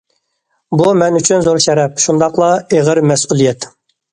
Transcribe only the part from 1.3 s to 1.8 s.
زور